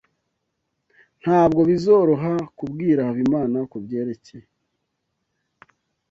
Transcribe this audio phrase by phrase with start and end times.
[1.21, 4.47] Ntabwo bizoroha kubwira Habimana kubyerekeye.